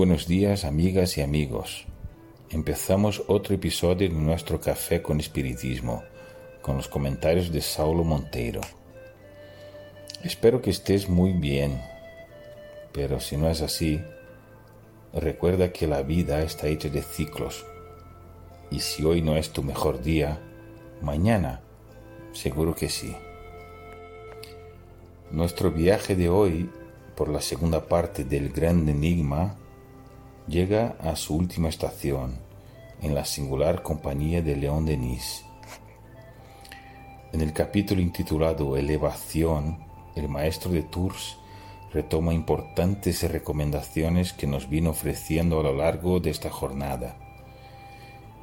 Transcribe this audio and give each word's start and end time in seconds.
buenos 0.00 0.26
días 0.26 0.64
amigas 0.64 1.18
y 1.18 1.20
amigos. 1.20 1.84
Empezamos 2.48 3.22
otro 3.26 3.54
episodio 3.54 4.08
de 4.08 4.14
nuestro 4.14 4.58
Café 4.58 5.02
con 5.02 5.20
Espiritismo, 5.20 6.02
con 6.62 6.78
los 6.78 6.88
comentarios 6.88 7.52
de 7.52 7.60
Saulo 7.60 8.02
Monteiro. 8.02 8.62
Espero 10.24 10.62
que 10.62 10.70
estés 10.70 11.10
muy 11.10 11.34
bien, 11.34 11.82
pero 12.92 13.20
si 13.20 13.36
no 13.36 13.50
es 13.50 13.60
así, 13.60 14.00
recuerda 15.12 15.70
que 15.70 15.86
la 15.86 16.00
vida 16.00 16.40
está 16.44 16.68
hecha 16.68 16.88
de 16.88 17.02
ciclos, 17.02 17.66
y 18.70 18.80
si 18.80 19.04
hoy 19.04 19.20
no 19.20 19.36
es 19.36 19.50
tu 19.50 19.62
mejor 19.62 20.02
día, 20.02 20.40
mañana 21.02 21.60
seguro 22.32 22.74
que 22.74 22.88
sí. 22.88 23.14
Nuestro 25.30 25.70
viaje 25.70 26.16
de 26.16 26.30
hoy 26.30 26.70
por 27.14 27.28
la 27.28 27.42
segunda 27.42 27.84
parte 27.84 28.24
del 28.24 28.48
Gran 28.48 28.88
Enigma 28.88 29.59
llega 30.50 30.96
a 30.98 31.14
su 31.14 31.36
última 31.36 31.68
estación, 31.68 32.36
en 33.00 33.14
la 33.14 33.24
singular 33.24 33.82
compañía 33.82 34.42
de 34.42 34.56
León 34.56 34.84
Denis. 34.84 35.44
En 37.32 37.40
el 37.40 37.52
capítulo 37.52 38.00
intitulado 38.00 38.76
Elevación, 38.76 39.78
el 40.16 40.28
maestro 40.28 40.72
de 40.72 40.82
Tours 40.82 41.38
retoma 41.92 42.34
importantes 42.34 43.22
recomendaciones 43.30 44.32
que 44.32 44.48
nos 44.48 44.68
vino 44.68 44.90
ofreciendo 44.90 45.60
a 45.60 45.62
lo 45.62 45.72
largo 45.72 46.18
de 46.18 46.30
esta 46.30 46.50
jornada. 46.50 47.16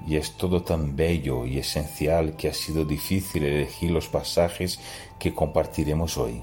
Y 0.08 0.16
es 0.16 0.38
todo 0.38 0.64
tan 0.64 0.96
bello 0.96 1.46
y 1.46 1.58
esencial 1.58 2.38
que 2.38 2.48
ha 2.48 2.54
sido 2.54 2.86
difícil 2.86 3.44
elegir 3.44 3.92
los 3.92 4.08
pasajes 4.08 4.80
que 5.20 5.34
compartiremos 5.34 6.18
hoy. 6.18 6.42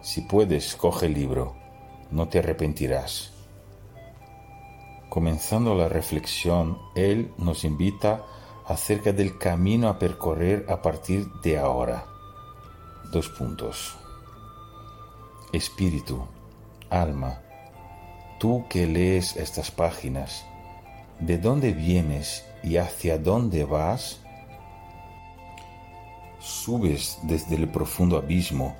Si 0.00 0.20
puedes, 0.20 0.76
coge 0.76 1.06
el 1.06 1.14
libro, 1.14 1.56
no 2.12 2.28
te 2.28 2.38
arrepentirás. 2.38 3.33
Comenzando 5.14 5.76
la 5.76 5.88
reflexión, 5.88 6.76
Él 6.96 7.30
nos 7.38 7.62
invita 7.62 8.26
acerca 8.66 9.12
del 9.12 9.38
camino 9.38 9.88
a 9.88 9.96
percorrer 9.96 10.66
a 10.68 10.82
partir 10.82 11.30
de 11.40 11.56
ahora. 11.56 12.04
Dos 13.12 13.28
puntos. 13.28 13.94
Espíritu, 15.52 16.26
alma, 16.90 17.40
tú 18.40 18.64
que 18.68 18.88
lees 18.88 19.36
estas 19.36 19.70
páginas, 19.70 20.44
¿de 21.20 21.38
dónde 21.38 21.72
vienes 21.72 22.44
y 22.64 22.78
hacia 22.78 23.16
dónde 23.16 23.62
vas? 23.64 24.18
Subes 26.40 27.20
desde 27.22 27.54
el 27.54 27.68
profundo 27.68 28.16
abismo 28.16 28.74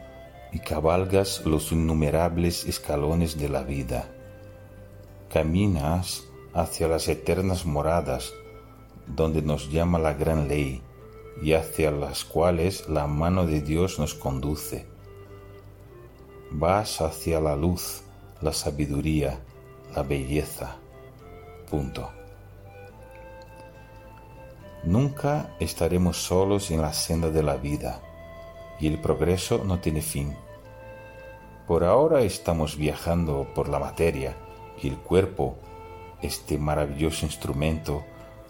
y 0.50 0.58
cabalgas 0.58 1.42
los 1.44 1.70
innumerables 1.70 2.64
escalones 2.64 3.38
de 3.38 3.48
la 3.48 3.62
vida 3.62 4.13
caminas 5.34 6.28
hacia 6.52 6.86
las 6.86 7.08
eternas 7.08 7.66
moradas 7.66 8.32
donde 9.08 9.42
nos 9.42 9.68
llama 9.68 9.98
la 9.98 10.14
gran 10.14 10.46
ley 10.46 10.80
y 11.42 11.54
hacia 11.54 11.90
las 11.90 12.24
cuales 12.24 12.88
la 12.88 13.08
mano 13.08 13.44
de 13.44 13.60
Dios 13.60 13.98
nos 13.98 14.14
conduce. 14.14 14.86
Vas 16.52 17.00
hacia 17.00 17.40
la 17.40 17.56
luz, 17.56 18.02
la 18.42 18.52
sabiduría, 18.52 19.40
la 19.96 20.04
belleza. 20.04 20.76
Punto. 21.68 22.08
Nunca 24.84 25.56
estaremos 25.58 26.16
solos 26.16 26.70
en 26.70 26.80
la 26.80 26.92
senda 26.92 27.30
de 27.30 27.42
la 27.42 27.56
vida 27.56 28.00
y 28.78 28.86
el 28.86 29.00
progreso 29.00 29.64
no 29.64 29.80
tiene 29.80 30.00
fin. 30.00 30.36
Por 31.66 31.82
ahora 31.82 32.20
estamos 32.20 32.76
viajando 32.76 33.48
por 33.52 33.68
la 33.68 33.80
materia 33.80 34.36
y 34.82 34.88
el 34.88 34.96
cuerpo, 34.96 35.56
este 36.22 36.58
maravilloso 36.58 37.26
instrumento, 37.26 38.04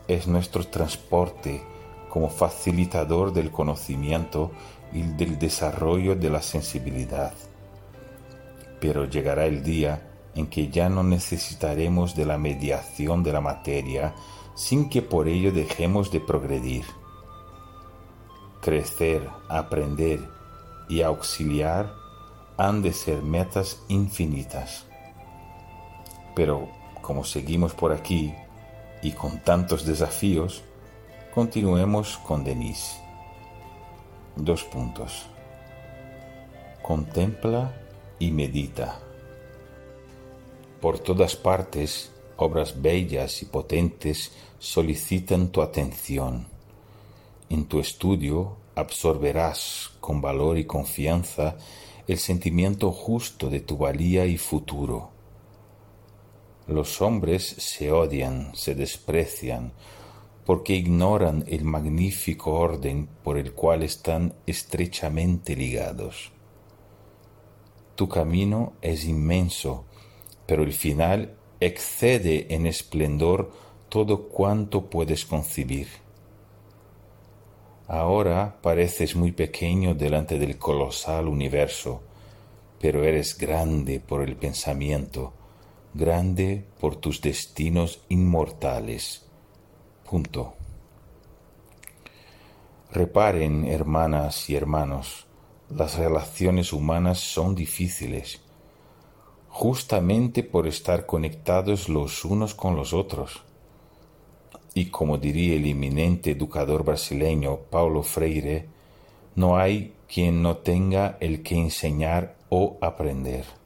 es 0.09 0.27
nuestro 0.27 0.67
transporte 0.67 1.63
como 2.09 2.29
facilitador 2.29 3.33
del 3.33 3.51
conocimiento 3.51 4.53
y 4.93 5.03
del 5.03 5.39
desarrollo 5.39 6.15
de 6.15 6.31
la 6.31 6.43
sensibilidad. 6.43 7.33
Pero 8.81 9.07
llegará 9.07 9.47
el 9.47 9.63
día 9.63 10.11
en 10.35 10.47
que 10.47 10.69
ya 10.69 10.89
no 10.89 11.03
necesitaremos 11.03 12.15
de 12.15 12.27
la 12.27 12.39
mediación 12.39 13.23
de 13.23 13.33
la 13.33 13.41
materia 13.41 14.15
sin 14.55 14.89
que 14.89 15.03
por 15.03 15.29
ello 15.29 15.53
dejemos 15.53 16.11
de 16.11 16.21
progredir. 16.21 16.85
Crecer, 18.61 19.29
aprender 19.49 20.21
y 20.89 21.03
auxiliar 21.03 21.93
han 22.57 22.83
de 22.83 22.93
ser 22.93 23.23
metas 23.23 23.83
infinitas. 23.89 24.87
Pero 26.35 26.69
como 27.01 27.23
seguimos 27.23 27.75
por 27.75 27.93
aquí 27.93 28.35
y 29.03 29.13
con 29.13 29.39
tantos 29.41 29.85
desafíos, 29.85 30.63
continuemos 31.35 32.19
con 32.19 32.45
Denise. 32.45 32.99
Dos 34.37 34.65
puntos. 34.65 35.27
Contempla 36.83 37.73
y 38.19 38.31
medita. 38.31 38.99
Por 40.81 40.99
todas 40.99 41.37
partes, 41.37 42.11
obras 42.37 42.81
bellas 42.81 43.43
y 43.43 43.47
potentes 43.47 44.33
solicitan 44.59 45.49
tu 45.49 45.63
atención. 45.63 46.47
En 47.49 47.67
tu 47.67 47.81
estudio 47.81 48.57
absorberás 48.75 49.93
con 50.01 50.21
valor 50.21 50.59
y 50.59 50.65
confianza 50.65 51.57
el 52.09 52.19
sentimiento 52.19 52.91
justo 52.91 53.51
de 53.51 53.61
tu 53.61 53.77
valía 53.77 54.27
y 54.27 54.37
futuro 54.37 55.14
los 56.67 57.03
hombres 57.03 57.45
se 57.59 57.93
odian, 57.93 58.55
se 58.55 58.75
desprecian, 58.75 59.73
porque 60.45 60.75
ignoran 60.75 61.45
el 61.47 61.65
magnífico 61.65 62.53
orden 62.53 63.09
por 63.23 63.39
el 63.39 63.53
cual 63.53 63.83
están 63.83 64.35
estrechamente 64.47 65.57
ligados. 65.57 66.33
Tu 67.95 68.09
camino 68.09 68.73
es 68.83 69.05
inmenso, 69.05 69.85
pero 70.47 70.63
el 70.63 70.73
final 70.73 71.37
excede 71.61 72.55
en 72.55 72.67
esplendor 72.67 73.53
todo 73.89 74.29
cuanto 74.29 74.91
puedes 74.91 75.25
concebir. 75.25 75.89
Ahora 77.87 78.59
pareces 78.63 79.15
muy 79.15 79.33
pequeño 79.33 79.95
delante 79.95 80.39
del 80.39 80.59
colosal 80.59 81.29
universo, 81.29 82.03
pero 82.81 83.05
eres 83.05 83.39
grande 83.39 84.01
por 84.01 84.23
el 84.23 84.37
pensamiento, 84.37 85.33
grande 85.95 86.67
por 86.81 86.97
tus 86.97 87.21
destinos 87.21 88.01
inmortales. 88.09 89.25
Reparen, 92.91 93.65
hermanas 93.65 94.51
y 94.51 94.57
hermanos, 94.57 95.27
las 95.71 95.97
relaciones 95.97 96.73
humanas 96.73 97.21
son 97.21 97.55
difíciles, 97.55 98.41
justamente 99.49 100.43
por 100.43 100.67
estar 100.67 101.07
conectados 101.07 101.89
los 101.89 102.25
unos 102.25 102.55
con 102.55 102.77
los 102.77 102.93
otros. 102.93 103.43
Y 104.75 104.87
como 104.87 105.19
diría 105.19 105.55
el 105.55 105.67
eminente 105.67 106.33
educador 106.33 106.85
brasileño 106.85 107.59
Paulo 107.71 108.03
Freire, 108.03 108.69
no 109.37 109.57
hay 109.57 109.95
quien 110.09 110.43
no 110.43 110.59
tenga 110.59 111.17
el 111.21 111.43
que 111.43 111.57
enseñar 111.57 112.37
o 112.49 112.79
aprender. 112.81 113.64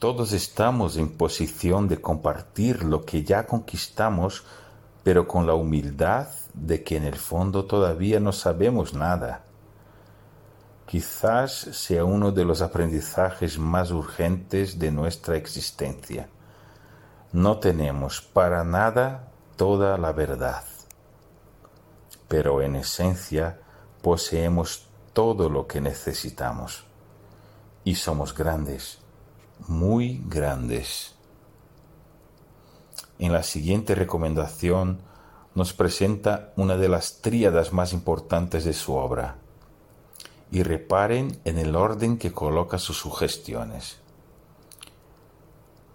Todos 0.00 0.32
estamos 0.32 0.96
en 0.96 1.10
posición 1.10 1.86
de 1.86 2.00
compartir 2.00 2.84
lo 2.84 3.04
que 3.04 3.22
ya 3.22 3.46
conquistamos, 3.46 4.44
pero 5.02 5.28
con 5.28 5.46
la 5.46 5.52
humildad 5.52 6.26
de 6.54 6.82
que 6.82 6.96
en 6.96 7.04
el 7.04 7.16
fondo 7.16 7.66
todavía 7.66 8.18
no 8.18 8.32
sabemos 8.32 8.94
nada. 8.94 9.44
Quizás 10.86 11.52
sea 11.52 12.06
uno 12.06 12.32
de 12.32 12.46
los 12.46 12.62
aprendizajes 12.62 13.58
más 13.58 13.90
urgentes 13.90 14.78
de 14.78 14.90
nuestra 14.90 15.36
existencia. 15.36 16.30
No 17.32 17.58
tenemos 17.58 18.22
para 18.22 18.64
nada 18.64 19.28
toda 19.56 19.98
la 19.98 20.12
verdad, 20.12 20.64
pero 22.26 22.62
en 22.62 22.76
esencia 22.76 23.60
poseemos 24.00 24.88
todo 25.12 25.50
lo 25.50 25.66
que 25.66 25.82
necesitamos 25.82 26.86
y 27.84 27.96
somos 27.96 28.34
grandes 28.34 28.99
muy 29.68 30.22
grandes. 30.26 31.14
En 33.18 33.32
la 33.32 33.42
siguiente 33.42 33.94
recomendación 33.94 35.00
nos 35.54 35.72
presenta 35.72 36.52
una 36.56 36.76
de 36.76 36.88
las 36.88 37.20
tríadas 37.20 37.72
más 37.72 37.92
importantes 37.92 38.64
de 38.64 38.72
su 38.72 38.94
obra. 38.94 39.36
Y 40.50 40.62
reparen 40.62 41.40
en 41.44 41.58
el 41.58 41.76
orden 41.76 42.18
que 42.18 42.32
coloca 42.32 42.78
sus 42.78 42.98
sugestiones. 42.98 43.98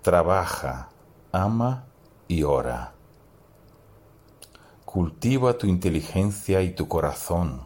Trabaja, 0.02 0.90
ama 1.32 1.86
y 2.28 2.44
ora. 2.44 2.94
Cultiva 4.86 5.58
tu 5.58 5.68
inteligencia 5.68 6.62
y 6.62 6.74
tu 6.74 6.88
corazón. 6.88 7.64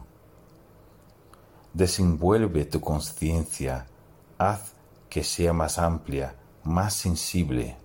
Desenvuelve 1.74 2.64
tu 2.64 2.80
conciencia, 2.80 3.86
haz 4.38 4.74
que 5.10 5.22
sea 5.22 5.52
más 5.52 5.78
amplia, 5.78 6.36
más 6.64 6.94
sensible. 6.94 7.76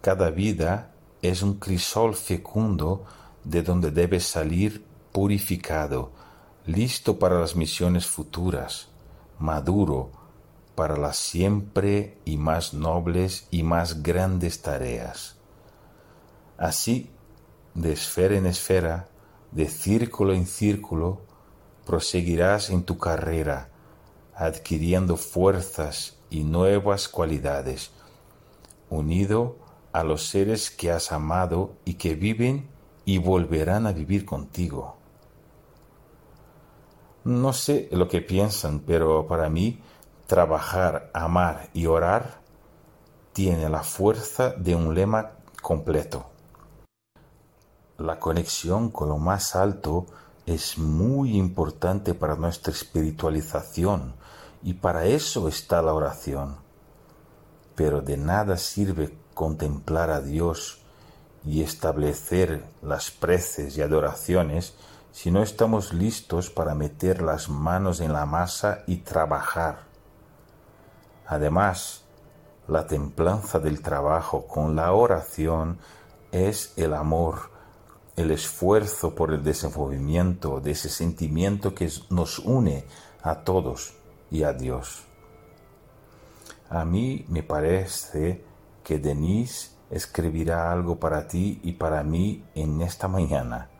Cada 0.00 0.30
vida 0.30 0.94
es 1.20 1.42
un 1.42 1.58
crisol 1.58 2.14
fecundo 2.14 3.04
de 3.44 3.62
donde 3.62 3.90
debe 3.90 4.20
salir 4.20 4.86
purificado, 5.12 6.12
listo 6.64 7.18
para 7.18 7.38
las 7.38 7.56
misiones 7.56 8.06
futuras, 8.06 8.88
maduro 9.38 10.24
para 10.74 10.96
las 10.96 11.16
siempre 11.16 12.18
y 12.24 12.36
más 12.36 12.74
nobles 12.74 13.46
y 13.50 13.62
más 13.62 14.02
grandes 14.02 14.62
tareas. 14.62 15.36
Así, 16.58 17.10
de 17.74 17.92
esfera 17.92 18.36
en 18.36 18.46
esfera, 18.46 19.08
de 19.52 19.68
círculo 19.68 20.34
en 20.34 20.46
círculo, 20.46 21.20
proseguirás 21.86 22.70
en 22.70 22.82
tu 22.82 22.98
carrera, 22.98 23.70
adquiriendo 24.36 25.16
fuerzas 25.16 26.16
y 26.30 26.44
nuevas 26.44 27.08
cualidades, 27.08 27.92
unido 28.90 29.56
a 29.92 30.02
los 30.02 30.26
seres 30.26 30.70
que 30.70 30.90
has 30.90 31.12
amado 31.12 31.76
y 31.84 31.94
que 31.94 32.14
viven 32.14 32.68
y 33.04 33.18
volverán 33.18 33.86
a 33.86 33.92
vivir 33.92 34.24
contigo. 34.24 34.96
No 37.24 37.52
sé 37.52 37.88
lo 37.92 38.08
que 38.08 38.20
piensan, 38.20 38.80
pero 38.80 39.26
para 39.26 39.48
mí 39.48 39.80
trabajar, 40.26 41.10
amar 41.14 41.70
y 41.72 41.86
orar 41.86 42.40
tiene 43.32 43.68
la 43.68 43.82
fuerza 43.82 44.50
de 44.50 44.74
un 44.74 44.94
lema 44.94 45.32
completo. 45.62 46.26
La 47.98 48.18
conexión 48.18 48.90
con 48.90 49.08
lo 49.08 49.18
más 49.18 49.54
alto 49.54 50.06
es 50.46 50.76
muy 50.78 51.36
importante 51.36 52.14
para 52.14 52.36
nuestra 52.36 52.72
espiritualización 52.72 54.14
y 54.64 54.72
para 54.72 55.04
eso 55.04 55.46
está 55.46 55.82
la 55.82 55.92
oración. 55.92 56.56
Pero 57.74 58.00
de 58.00 58.16
nada 58.16 58.56
sirve 58.56 59.14
contemplar 59.34 60.10
a 60.10 60.22
Dios 60.22 60.80
y 61.44 61.62
establecer 61.62 62.64
las 62.80 63.10
preces 63.10 63.76
y 63.76 63.82
adoraciones 63.82 64.74
si 65.12 65.30
no 65.30 65.42
estamos 65.42 65.92
listos 65.92 66.48
para 66.48 66.74
meter 66.74 67.20
las 67.20 67.50
manos 67.50 68.00
en 68.00 68.14
la 68.14 68.24
masa 68.24 68.84
y 68.86 68.96
trabajar. 68.98 69.80
Además, 71.26 72.02
la 72.66 72.86
templanza 72.86 73.58
del 73.58 73.82
trabajo 73.82 74.46
con 74.46 74.74
la 74.74 74.92
oración 74.92 75.78
es 76.32 76.72
el 76.76 76.94
amor, 76.94 77.50
el 78.16 78.30
esfuerzo 78.30 79.14
por 79.14 79.30
el 79.30 79.44
desenvolvimiento 79.44 80.60
de 80.60 80.70
ese 80.70 80.88
sentimiento 80.88 81.74
que 81.74 81.90
nos 82.08 82.38
une 82.38 82.86
a 83.22 83.40
todos 83.40 83.94
y 84.34 84.42
a 84.42 84.52
Dios. 84.52 85.04
A 86.68 86.84
mí 86.84 87.24
me 87.28 87.44
parece 87.44 88.44
que 88.82 88.98
Denise 88.98 89.70
escribirá 89.90 90.72
algo 90.72 90.98
para 90.98 91.28
ti 91.28 91.60
y 91.62 91.72
para 91.74 92.02
mí 92.02 92.44
en 92.56 92.82
esta 92.82 93.06
mañana. 93.06 93.70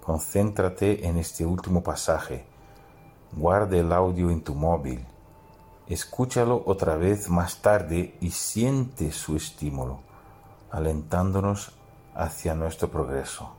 Concéntrate 0.00 1.04
en 1.04 1.18
este 1.18 1.44
último 1.44 1.82
pasaje. 1.82 2.46
Guarda 3.32 3.76
el 3.76 3.92
audio 3.92 4.30
en 4.30 4.44
tu 4.44 4.54
móvil. 4.54 5.04
Escúchalo 5.88 6.62
otra 6.64 6.94
vez 6.94 7.28
más 7.28 7.60
tarde 7.60 8.16
y 8.20 8.30
siente 8.30 9.10
su 9.10 9.34
estímulo, 9.34 9.98
alentándonos 10.70 11.72
hacia 12.14 12.54
nuestro 12.54 12.88
progreso. 12.88 13.50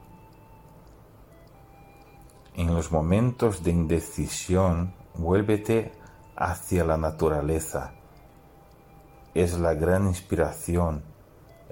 En 2.55 2.73
los 2.73 2.93
momentos 2.93 3.61
de 3.61 3.71
indecisión, 3.71 4.93
vuélvete 5.15 6.02
hacia 6.35 6.83
la 6.83 6.97
naturaleza. 6.97 7.93
Es 9.33 9.57
la 9.59 9.73
gran 9.73 10.07
inspiración 10.07 11.03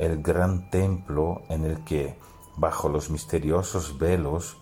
el 0.01 0.23
gran 0.23 0.71
templo 0.71 1.43
en 1.47 1.63
el 1.63 1.83
que, 1.83 2.17
bajo 2.57 2.89
los 2.89 3.11
misteriosos 3.11 3.99
velos, 3.99 4.57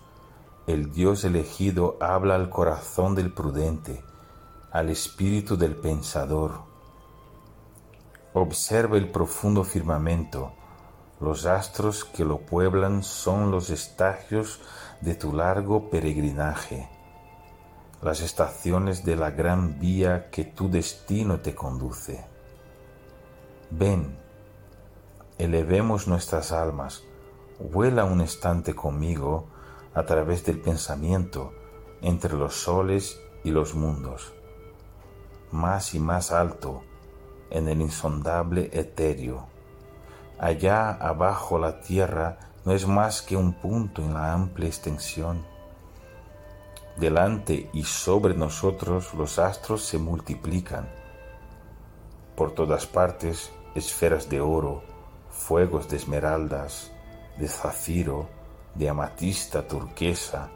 el 0.66 0.92
Dios 0.92 1.24
elegido 1.24 1.96
habla 1.98 2.34
al 2.34 2.50
corazón 2.50 3.14
del 3.14 3.32
prudente, 3.32 4.04
al 4.70 4.90
espíritu 4.90 5.56
del 5.56 5.76
pensador. 5.76 6.64
Observa 8.34 8.98
el 8.98 9.10
profundo 9.10 9.64
firmamento, 9.64 10.52
los 11.20 11.46
astros 11.46 12.04
que 12.04 12.26
lo 12.26 12.40
pueblan 12.40 13.02
son 13.02 13.50
los 13.50 13.70
estagios 13.70 14.60
de 15.00 15.14
tu 15.14 15.32
largo 15.32 15.88
peregrinaje, 15.88 16.86
las 18.02 18.20
estaciones 18.20 19.04
de 19.04 19.16
la 19.16 19.30
gran 19.30 19.78
vía 19.78 20.30
que 20.30 20.44
tu 20.44 20.70
destino 20.70 21.40
te 21.40 21.54
conduce. 21.54 22.24
Ven, 23.70 24.16
elevemos 25.38 26.08
nuestras 26.08 26.52
almas, 26.52 27.02
vuela 27.58 28.04
un 28.04 28.20
instante 28.20 28.74
conmigo 28.74 29.46
a 29.94 30.04
través 30.04 30.44
del 30.44 30.60
pensamiento 30.60 31.52
entre 32.00 32.34
los 32.34 32.54
soles 32.54 33.20
y 33.44 33.50
los 33.50 33.74
mundos, 33.74 34.32
más 35.50 35.94
y 35.94 36.00
más 36.00 36.32
alto 36.32 36.82
en 37.50 37.68
el 37.68 37.80
insondable 37.80 38.70
etéreo. 38.72 39.48
Allá 40.38 40.90
abajo 40.90 41.58
la 41.58 41.80
tierra 41.80 42.38
no 42.64 42.72
es 42.72 42.86
más 42.86 43.20
que 43.20 43.36
un 43.36 43.52
punto 43.52 44.02
en 44.02 44.14
la 44.14 44.32
amplia 44.32 44.68
extensión. 44.68 45.44
Delante 47.00 47.70
y 47.72 47.84
sobre 47.84 48.34
nosotros 48.34 49.14
los 49.14 49.38
astros 49.38 49.82
se 49.82 49.96
multiplican. 49.96 50.86
Por 52.36 52.52
todas 52.52 52.84
partes, 52.84 53.50
esferas 53.74 54.28
de 54.28 54.42
oro, 54.42 54.82
fuegos 55.30 55.88
de 55.88 55.96
esmeraldas, 55.96 56.92
de 57.38 57.48
zafiro, 57.48 58.28
de 58.74 58.90
amatista 58.90 59.66
turquesa, 59.66 60.50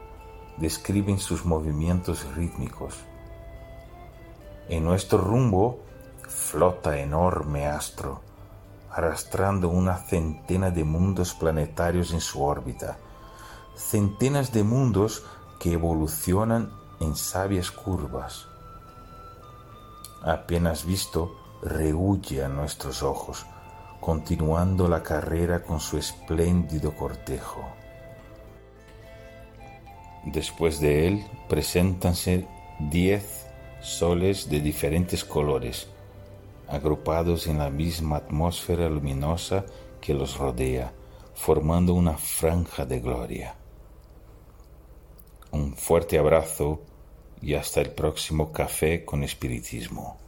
describen 0.58 1.18
sus 1.18 1.46
movimientos 1.46 2.26
rítmicos. 2.34 2.94
En 4.68 4.84
nuestro 4.84 5.16
rumbo 5.16 5.80
flota 6.28 6.98
enorme 6.98 7.66
astro, 7.66 8.20
arrastrando 8.90 9.70
una 9.70 9.96
centena 9.96 10.70
de 10.70 10.84
mundos 10.84 11.32
planetarios 11.32 12.12
en 12.12 12.20
su 12.20 12.44
órbita, 12.44 12.98
centenas 13.74 14.52
de 14.52 14.62
mundos 14.62 15.24
que 15.64 15.72
evolucionan 15.72 16.70
en 17.00 17.16
sabias 17.16 17.70
curvas. 17.70 18.48
Apenas 20.22 20.84
visto, 20.84 21.34
rehuye 21.62 22.44
a 22.44 22.48
nuestros 22.48 23.02
ojos, 23.02 23.46
continuando 23.98 24.88
la 24.88 25.02
carrera 25.02 25.62
con 25.62 25.80
su 25.80 25.96
espléndido 25.96 26.94
cortejo. 26.94 27.64
Después 30.26 30.80
de 30.80 31.08
él 31.08 31.24
preséntanse 31.48 32.46
diez 32.78 33.46
soles 33.80 34.50
de 34.50 34.60
diferentes 34.60 35.24
colores, 35.24 35.88
agrupados 36.68 37.46
en 37.46 37.56
la 37.56 37.70
misma 37.70 38.16
atmósfera 38.16 38.90
luminosa 38.90 39.64
que 40.02 40.12
los 40.12 40.36
rodea, 40.36 40.92
formando 41.32 41.94
una 41.94 42.18
franja 42.18 42.84
de 42.84 43.00
gloria. 43.00 43.54
Un 45.54 45.76
fuerte 45.76 46.18
abrazo 46.18 46.82
y 47.40 47.54
hasta 47.54 47.80
el 47.80 47.90
próximo 47.90 48.50
café 48.50 49.04
con 49.04 49.22
espiritismo. 49.22 50.18